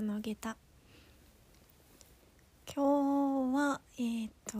[0.00, 0.56] の下駄。
[2.72, 4.58] 今日はえっ、ー、と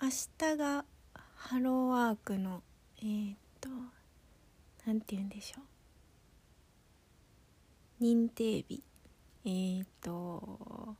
[0.00, 0.08] 明
[0.38, 0.84] 日が
[1.34, 2.62] ハローワークの
[2.98, 3.68] えっ、ー、と
[4.86, 5.62] なんて言うんでしょ
[8.00, 8.04] う。
[8.04, 8.82] 認定日。
[9.44, 10.96] えっ、ー、と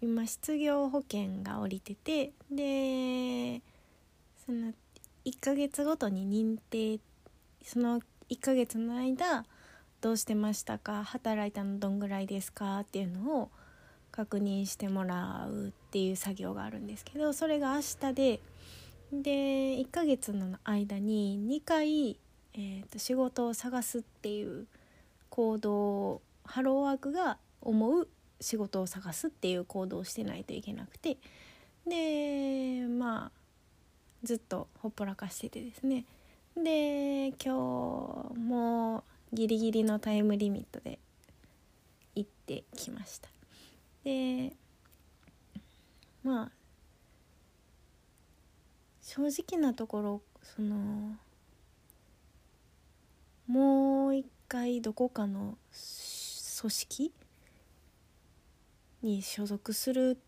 [0.00, 3.62] 今失業保険が下りててで
[4.44, 4.72] その
[5.24, 7.00] 1ヶ月ごとに認定
[7.62, 9.44] その1ヶ月の間
[10.00, 11.04] どうしてましたか？
[11.04, 12.80] 働いたのどんぐらいですか？
[12.80, 13.50] っていうのを
[14.10, 18.40] 確認してもらうっていう作業があるんですけどそれが明日で
[19.12, 19.30] で
[19.78, 22.18] 1ヶ月の間に2回、
[22.54, 24.66] えー、と仕事を探すっていう
[25.30, 28.08] 行動ハローワークが思う
[28.40, 31.16] 仕事を探すっていう行動をしてないといけなくて
[31.86, 33.30] でまあ
[34.22, 36.04] ずっとほっぽらかしててですね。
[36.56, 37.50] で今日
[38.38, 39.02] も
[39.32, 41.00] ギリギリのタイムリミットで
[42.14, 43.28] 行ってきました。
[44.04, 44.52] で
[46.22, 46.50] まあ
[49.02, 51.16] 正直なところその
[53.46, 55.58] もう一回どこかの
[56.60, 57.12] 組織
[59.02, 60.18] に所属する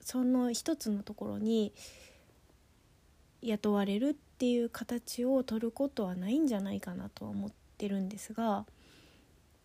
[0.00, 1.72] その一つのところに
[3.42, 8.66] 雇われるっっていう形を取ることはないんじゃないかなとは思ってるんですが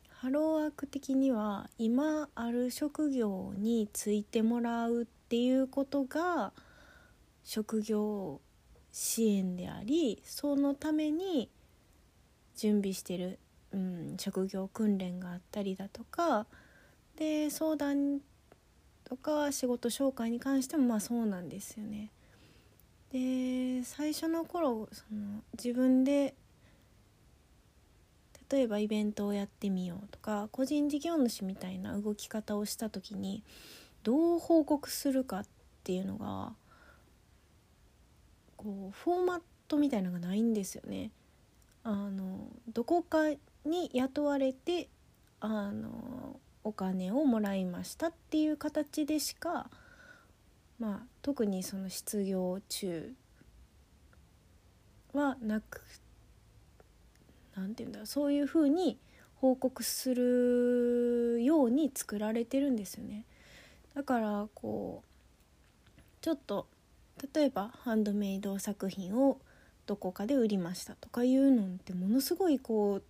[0.09, 6.53] ハローワーク的には今ある職業に就いてもらうっていうことが
[7.44, 8.42] 職業
[8.92, 11.50] 支援でありそのために
[12.56, 13.39] 準備してる、
[13.72, 16.45] うん、職業訓練があったりだとか
[17.16, 18.20] で相談
[19.04, 22.11] とか仕事紹介に関してもまあそうなんですよね。
[23.11, 26.36] で最初の頃その自分で
[28.52, 33.43] 例えばイベントをやってみようとか個人事業主みたいな動き方をした時に
[34.03, 35.45] どう報告するかっ
[35.83, 36.53] ていうのが
[38.58, 41.11] こうフォーマットみたいのがないんですよね。
[41.83, 43.30] あのどこか
[43.65, 44.89] に雇われて
[45.39, 49.70] あのお金をもらいましたっていう形でしか
[50.80, 53.14] まあ、特にその失業中
[55.14, 55.82] はなく
[57.56, 58.98] なんて言うんだうそういうふうに
[59.36, 63.26] 報告するように作られてるんですよね。
[63.94, 65.04] だからこ
[65.98, 66.68] うちょっと
[67.34, 69.39] 例えばハンドメイド作品を
[69.86, 73.04] どこかで売りましたとかいうのってものすごいこう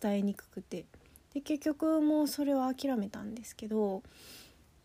[0.00, 0.86] 伝えにくくて
[1.34, 4.02] で結局もうそれは諦めたんですけど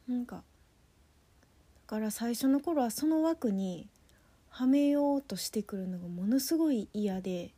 [0.08, 0.44] なんか
[1.92, 3.86] から最初の頃はその枠に
[4.48, 7.52] はめようとしてくるのがものすごい嫌で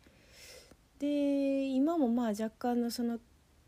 [0.98, 3.20] で今もまあ若干のその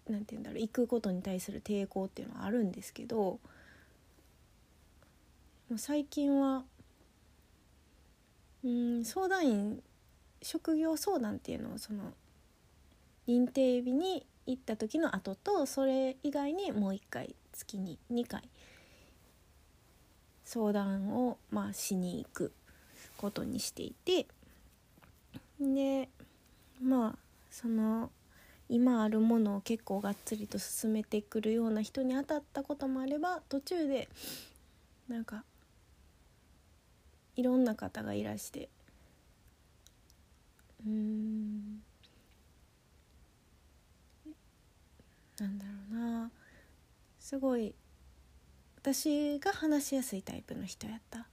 [0.10, 3.40] 何て言うんだろう行くことに対する抵抗っていうのはあるんですけど
[5.78, 6.64] 最近は
[8.64, 9.84] うん相談員
[10.42, 12.12] 職業相談っていうのをその
[13.28, 18.42] 認定日に行った時の後とそれ以外にもう1回月に2回
[20.46, 22.54] 相談を、まあ、しに行く
[23.18, 24.28] ことにしていて
[25.60, 26.08] で
[26.82, 27.18] まあ
[27.52, 28.12] その
[28.70, 34.08] 今あるものを結構がっつりと進めてくるような人に当たったこともあれば途中で
[35.08, 35.44] なんか
[37.36, 38.70] いろんな方がいらして
[40.86, 41.82] うん
[45.40, 46.32] なんだろうな
[47.20, 47.74] すごい
[48.86, 51.26] 私が話しやすいタイプの人やった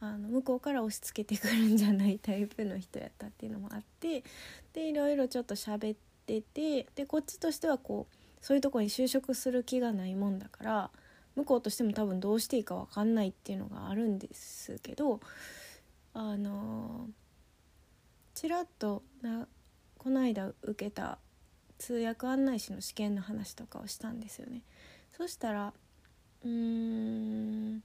[0.00, 4.24] あの向こうから押し付けてくるんじゃないタイプの人やったっていうのもあって
[4.72, 10.90] でいろいろちょっと喋っててでこっちとしてはこうそういうとこに就職する気がないもんだから
[11.36, 15.20] 向こうとしても多分どうしていいか分かんないっていうのがあるんですけど
[16.14, 17.06] あの
[18.34, 19.46] ちらっとな
[19.98, 21.18] この間受けた
[21.78, 24.62] 通訳案内士の試験の話とかをしたんですよね。
[25.16, 25.72] そしたら
[26.44, 27.82] うん。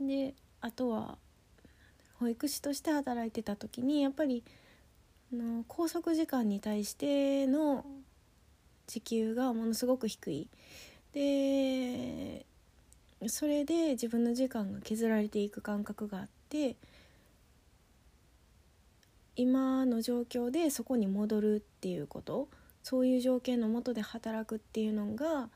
[0.00, 1.18] であとは
[2.18, 4.42] 保育士として働いてた時にやっぱり
[5.32, 7.84] の拘束時間に対しての
[8.86, 10.48] 時給がものすごく低い。
[11.12, 12.46] で
[13.26, 16.76] それで自分の時間が削られていく感覚があって
[19.34, 22.48] 今の状況でそこに戻るっていうこと
[22.82, 25.48] そういう条件のもとで働くっていうのが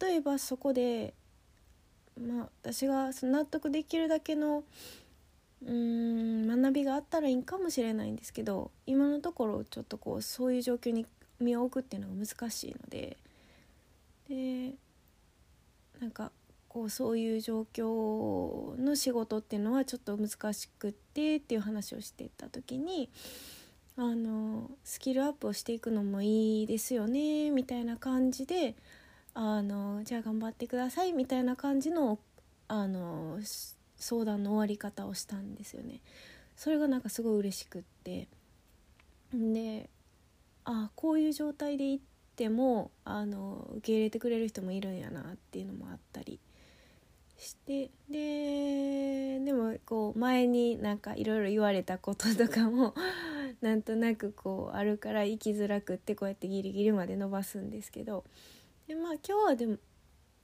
[0.00, 1.14] 例えばそこで、
[2.20, 4.64] まあ、私が納得できるだけの
[5.64, 11.06] うーん学びがあったらいいかもしれないんですけど今のところちょっとこうそういう状況に
[11.40, 13.16] 身を置くっていうのが難しいので
[14.28, 14.74] で
[16.00, 16.30] なんか
[16.68, 23.08] こうそういう状況の仕事っていうのはちょっと難しくってっていう話をしてた時に
[23.96, 28.76] あのスキルアップをしていくのもいいですよねみたいな感じで
[29.40, 32.18] あのじゃあ頑張ってくださいみたいな感じの
[32.66, 33.38] あの
[33.96, 36.00] 相談の終わり方をしたんですよね。
[36.56, 38.26] それがなんかすごい嬉しくって
[39.32, 39.88] で
[40.64, 42.04] ああこういう状態で行っ
[42.34, 46.40] てもあの受け入れてくれる人もいるんやなっていうのもあったり
[47.36, 52.92] してででもこう前になんかいろいろ言われたこととかも
[53.62, 58.24] なんとなくこうあるから生きづらくってこうやってギリギリまで伸ばすんですけど
[58.88, 59.76] でまあ今日はでも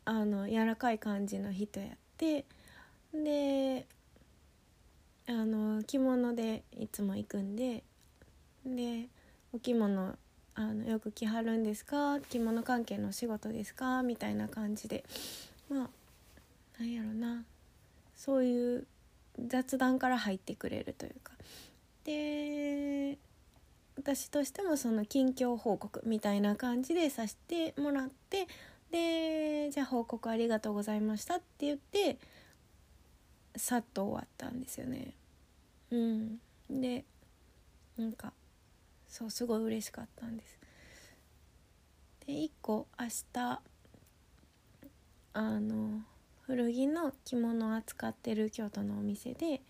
[0.04, 1.88] あの柔らかい感じの人やっ
[2.18, 2.44] て
[3.14, 3.86] で
[5.26, 7.82] あの着物でいつも行くんで
[8.66, 9.06] で
[9.54, 10.14] お着物
[10.56, 12.20] あのよく着はるんですか？
[12.20, 14.02] 着物関係のお仕事ですか？
[14.02, 15.04] みたいな感じで
[15.70, 15.88] まあ
[16.78, 17.44] なんやろな。
[18.14, 18.86] そういう
[19.48, 21.32] 雑談から入ってくれるというか。
[22.04, 23.16] で
[24.04, 28.46] 私としてもその近況報告みたいな感じでさせてもらって
[28.90, 32.18] でじゃあ報告ありがとうございましたって言って
[33.56, 35.14] さっと終わったんですよね。
[35.90, 37.06] うん、で
[37.96, 38.34] なんか
[39.08, 40.58] そうすごい嬉しかったんです。
[42.26, 43.60] で1個明日
[45.32, 46.02] あの
[46.42, 49.62] 古着の着物を扱ってる京都のお店で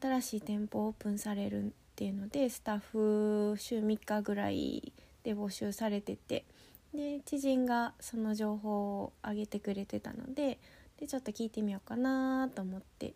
[0.00, 6.44] 新しい店舗オープンされるっていうのでスタッフ週3日ぐらいで募集されてて
[6.92, 10.58] で知人がその情報を上げてくれてたので
[11.00, 13.14] でちょっと聞いてみようかなと思って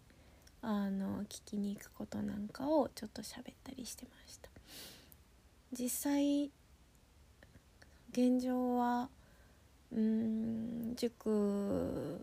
[0.63, 4.49] あの聞きに行くことなんかをちょっと喋ったりしてました。
[5.73, 6.51] 実際
[8.13, 9.11] 現状は
[9.93, 12.19] うん塾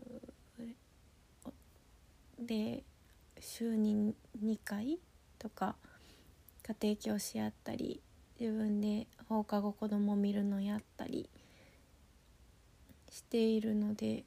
[2.39, 2.83] で
[3.39, 4.97] 週に2回
[5.37, 5.75] とか
[6.67, 8.01] 家庭教師やったり
[8.39, 11.29] 自分で放課後子供見るのやったり
[13.09, 14.25] しているので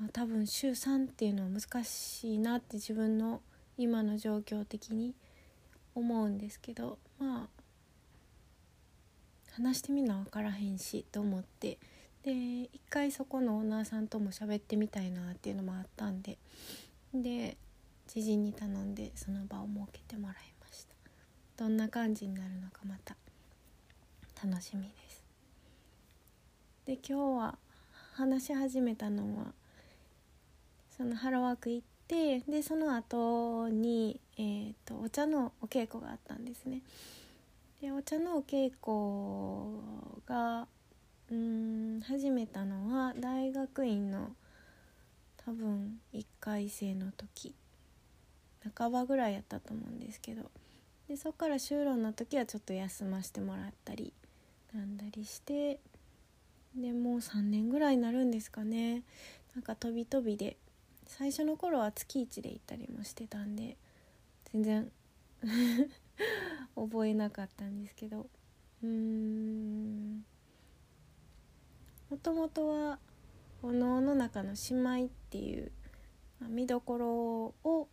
[0.00, 3.42] ま多分週3っていうのは難しいなって自分の
[3.76, 5.14] 今の状況的に
[5.94, 7.62] 思うんですけどまあ
[9.52, 11.78] 話してみな分からへんしと思って
[12.22, 12.32] で
[12.72, 16.38] 一回そこのオーナーさんとも喋ってみたいなっていうのもあったんで
[17.12, 17.56] で
[18.06, 20.51] 知人に頼んでその場を設けてもらいました。
[21.56, 23.16] どんな感じになるのかまた
[24.44, 25.22] 楽しみです
[26.86, 27.58] で今日は
[28.14, 29.52] 話し始めたのは
[30.96, 36.80] そのハローワーク行ってでその後にえーと、お茶のお稽古があったんですね。
[37.80, 39.78] でお茶のお稽古
[40.26, 40.66] が
[41.30, 44.30] うん始めたのは大学院の
[45.44, 47.54] 多分1回生の時
[48.76, 50.50] 半ばぐらいやったと思うんですけど
[51.08, 54.12] でそっから就労の時はちょっと休ませてもらったり
[54.72, 55.78] なんだりして
[56.74, 59.02] でもう3年ぐらいになるんですかね。
[59.54, 60.56] なんか飛び飛びで。
[61.06, 63.76] 最初の頃は月1で行ったりもしてたんで
[64.50, 64.90] 全然
[66.74, 68.26] 覚えなかったんですけど。
[68.82, 70.24] うーん。
[72.08, 72.98] もともとは
[73.62, 75.70] お能の中の「姉妹」っていう、
[76.48, 77.88] 見どころを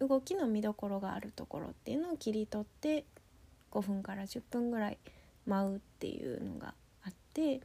[0.00, 3.04] 動きの見どころがあるところっていうのを切り取って
[3.72, 4.98] 5分から10分ぐらい
[5.46, 6.74] 舞うっていうのが
[7.04, 7.60] あって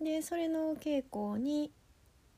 [0.00, 1.70] でそれの稽古に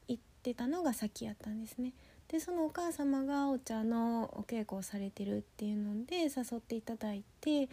[0.09, 1.93] 行ってたのが先やったんですね。
[2.29, 7.69] でそのお母様がお茶のお稽古をされてるっていうので誘っていただいて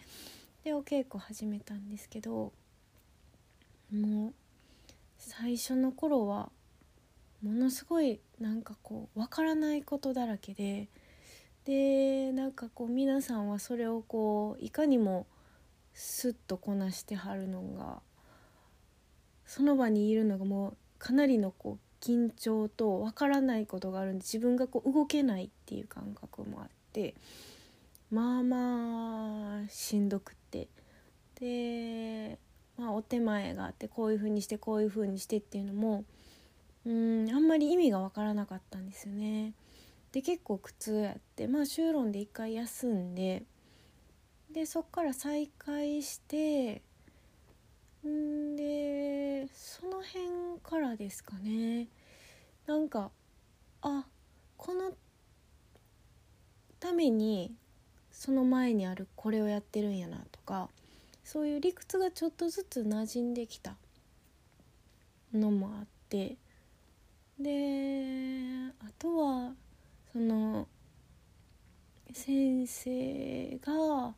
[0.62, 2.52] でお稽古始めたんですけど
[3.92, 4.34] もう
[5.18, 6.50] 最初の頃は
[7.42, 10.88] ものすごいなんかこうわからないことだらけで
[11.64, 15.26] でなんかこう皆さんはそれをこういかにも
[15.94, 18.00] スッとこなしてはるのが
[19.46, 27.14] その場にいるのがもうかなりのこう緊張とわからないことがあるんで自分がこう動けないっていう感覚もあって
[28.10, 30.68] まあまあしんどくって
[31.40, 32.38] で、
[32.76, 36.04] まあ、お手前があってこういう風にしてこういう風にしてっていうのも
[36.84, 39.54] うんあんまり意味がわからなかったんですよね。
[40.14, 43.42] で結構苦痛やってまあ修論で一回休んで
[44.52, 46.82] でそっから再開して
[48.06, 51.88] んでその辺からですかね。
[52.64, 53.10] なんか
[53.82, 54.06] あ
[54.56, 54.92] この
[56.78, 57.52] ために
[58.12, 60.68] その前にあるこれをやってるんやなとか
[61.24, 63.74] そういう理屈がちょっとずつ馴染んできた
[65.32, 66.36] のもあって
[67.40, 69.54] であとは
[70.14, 70.68] その
[72.12, 74.14] 先生が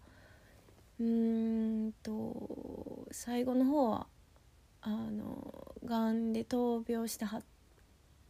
[1.00, 4.06] うんと最後の方は
[4.82, 7.42] あのがんで闘病してはっ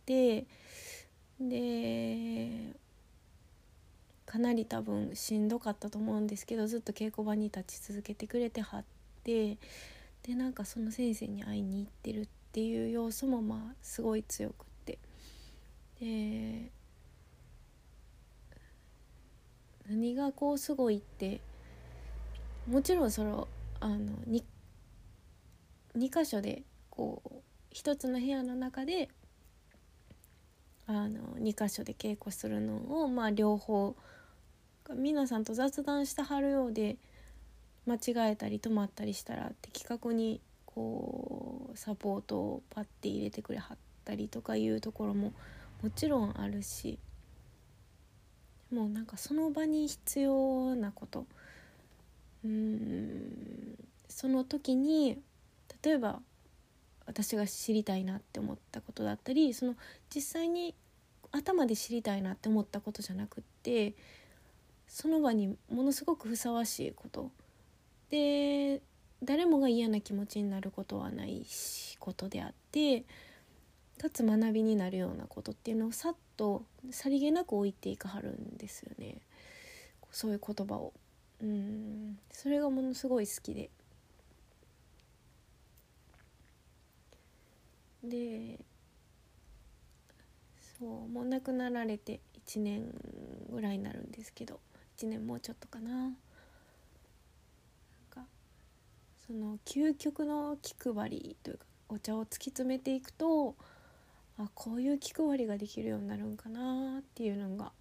[0.05, 0.47] て
[1.41, 2.73] で
[4.27, 8.85] かなり多分しんどかったと思うんですけどずっと稽古場に立ち続けてくれてはっ
[9.25, 9.59] て
[10.23, 15.01] でなんかその先生に会いに行ってるっていう要素もまあすごい強くって。
[15.99, 16.71] で
[19.89, 21.41] 何がこうすごいって
[22.69, 23.49] もちろんその
[23.81, 23.97] あの
[24.29, 24.43] 2,
[25.97, 27.33] 2箇所でこう
[27.71, 29.09] 一つの部屋の中で
[30.87, 33.97] あの2箇所で稽古するのをまあ両方
[34.95, 36.97] 皆さんと雑談してはるようで
[37.87, 45.33] 間違えたり止まったりしたら的確にこうサポートをパッて入れてくれはったりとかいうところも
[45.83, 46.99] もちろんあるし
[48.73, 51.27] もうなんかその場に必要なこと。
[52.45, 53.77] うん
[54.09, 55.19] その時に
[55.83, 56.21] 例えば
[57.07, 59.75] 私が知りたいなって思ったことだったりその
[60.15, 60.75] 実際に
[61.33, 63.95] 頭で知りたいなって思ったことじゃなくって
[64.89, 67.31] その場にものすごくふさわしいこと。
[68.11, 68.81] で
[69.23, 73.05] 誰もが嫌な気持ちになることはないしことであって
[73.99, 79.17] かつ学びになるようなことっていうのをさっとさりげなく置いていかはるんですよね
[80.11, 80.93] そういう言葉を。
[81.43, 83.71] うんそれがものすごい好きで。
[88.03, 88.59] で
[90.79, 92.95] そうもう亡くなられて1年
[93.51, 94.61] ぐらいになるんですけど
[94.99, 96.17] 1年もうちょっとかななん
[98.11, 98.25] か
[99.27, 103.57] その究極の気配りというかお茶を突き詰めていくと
[104.39, 107.73] あこういう気配りができるようになるんかなっていうのが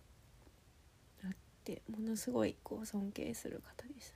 [1.23, 1.31] あっ
[1.63, 4.11] てものすごいこう尊敬する方でし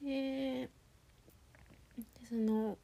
[0.00, 0.68] たね。
[0.68, 2.78] でその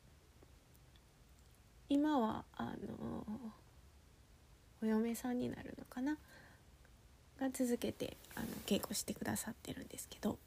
[1.88, 3.24] 今はあの
[4.82, 6.18] お嫁さんになるのかな？
[7.38, 10.38] が続けてあの稽古してくださってるんですけど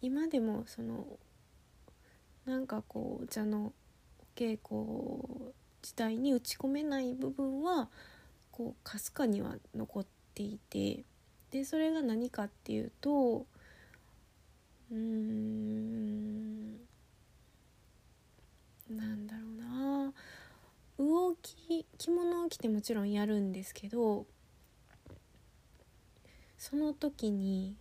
[0.00, 1.06] 今でもその
[2.46, 3.72] なんかこうお茶の
[4.18, 7.88] お稽古自体に打ち込めない部分は
[8.50, 11.04] こうかすかには残っていて
[11.50, 13.46] でそれが何かっていうと
[14.90, 16.72] うーん
[18.90, 20.12] なんだろうな。
[20.98, 24.26] 魚着着物を着てもちろんやるんですけど
[26.58, 27.76] その時に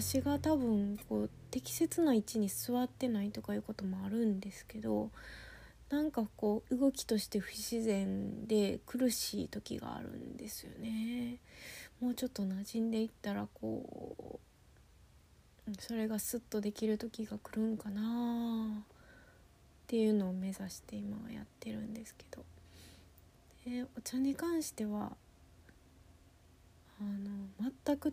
[0.00, 5.10] 私が多分こう適切な位置に座ってないとかいうこともあるんですけど
[5.88, 11.38] なんかこう動きとして不自然で苦しい時があるんですよね。
[12.00, 14.40] もうちょっと馴染んでいったらこ
[15.68, 18.84] うそれがスッとできる時が来るんかなっ
[19.86, 22.42] ていうのを目指して今はやってるんですけど
[23.64, 25.12] でお茶に関しては
[27.00, 28.12] あの全く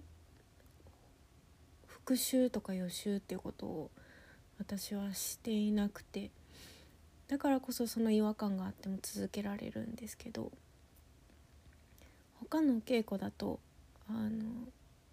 [2.11, 3.89] 復習とか予習っていうことを
[4.59, 6.29] 私はしていなくて
[7.29, 10.51] だからこそその違和感があっても続けられるんですけど
[12.41, 13.61] 他の稽古だと
[14.09, 14.29] あの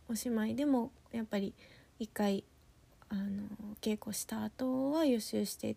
[0.09, 1.55] おしまいでもやっぱり
[2.01, 2.43] 一回
[3.11, 3.23] あの
[3.81, 5.77] 稽古した後は予習して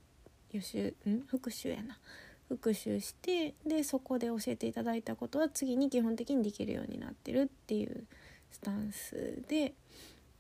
[0.52, 1.22] 予習ん？
[1.28, 2.00] 復習やな。
[2.48, 8.06] 復習してでそこで教えていただいたことは次に基本的にできるようになってるっていう
[8.52, 9.74] スタンスで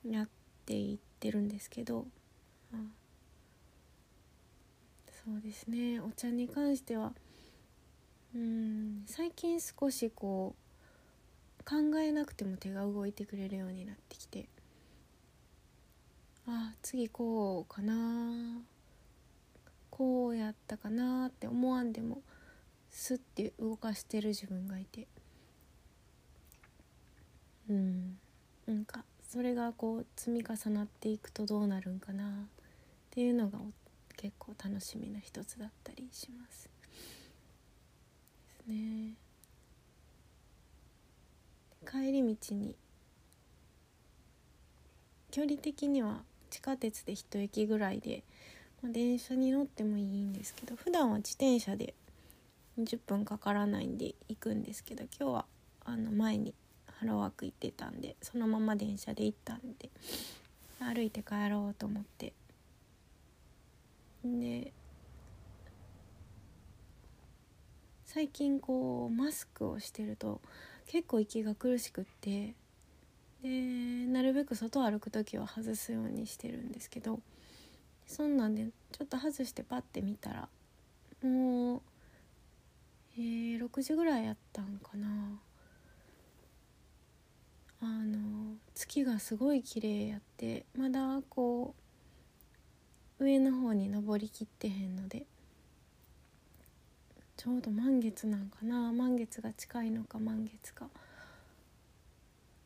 [0.09, 0.27] やっ
[0.61, 2.05] っていってるんですけど、
[5.25, 5.99] そうですね。
[5.99, 7.13] お茶に関しては
[8.33, 10.55] うん最近少しこ
[11.59, 14.47] う考えなくても手が動いてくれるようになってきて
[16.47, 18.61] あ次こうかな
[19.89, 22.21] こうやったかなって思わんでも
[22.89, 25.07] スッて動かしてる自分がいて
[27.69, 28.17] うん
[28.65, 32.27] なんかそれがこう積み重なっていくとどうなるんかなっ
[33.11, 33.59] ていうのが
[34.17, 36.69] 結構楽しみな一つだったりします。
[38.65, 39.13] ですね。
[41.89, 42.75] 帰り道に
[45.31, 48.23] 距離的には地下鉄で一駅ぐらいで
[48.81, 51.93] まあ、電車に乗ってもいいんですけど普段は自転車で
[52.79, 55.45] 10分かからないんで行くんですけど今日は
[55.85, 56.53] あの前に
[57.01, 59.89] ハローワーク行ってたんでそのまま電車で行ったんで
[60.79, 62.31] 歩いて帰ろうと思って。
[64.23, 64.71] で
[68.05, 70.41] 最近こうマスクをしてると
[70.85, 72.53] 結構息が苦しくって
[73.41, 77.19] でなるべく外歩く時は外すようにしてるんですけど
[78.05, 80.49] そんなんでちょっと外してパッて見たら
[81.23, 81.81] もう、
[83.17, 85.07] えー、6時ぐらいやったんかな。
[87.81, 91.73] あの月がすごい綺麗やってまだこ
[93.19, 95.25] う上の方に登りきってへんので
[97.37, 100.87] ちょうど満月なんかな満月が近いのか満月か。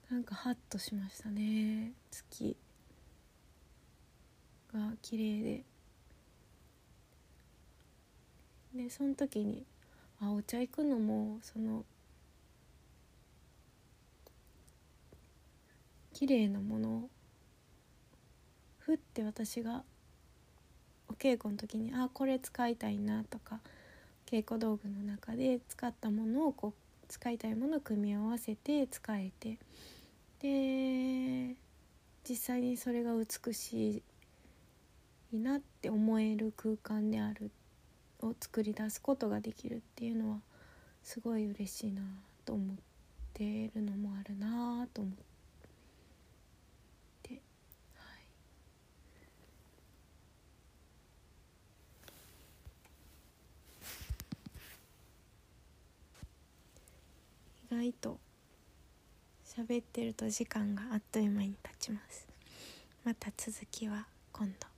[0.09, 2.55] なんかハッとしましたね月
[4.73, 5.63] が綺麗で。
[8.75, 9.65] でその時に
[10.19, 11.85] あお茶行くのもその
[16.15, 17.09] 綺麗なものを
[18.79, 19.83] ふって私が
[21.09, 23.59] お稽古の時にあこれ使いたいなとか
[24.25, 26.73] 稽古道具の中で使ったものをこう
[27.09, 29.57] 使いたいものを組み合わせて使えて
[30.41, 31.57] で
[32.27, 34.01] 実際にそれが美し
[35.33, 37.51] いなって思える空間である
[38.21, 40.37] を作り出すことができるっていうのは
[41.03, 42.03] すごい嬉しいな
[42.45, 42.75] と思っ
[43.33, 45.34] ているのもあるなと思って。
[57.75, 58.19] 意外と
[59.43, 62.25] 喋ってると時間があっという間に経ちます。
[63.03, 64.67] また続きは今度「